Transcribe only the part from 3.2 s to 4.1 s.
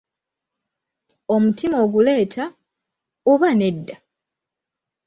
oba nedda?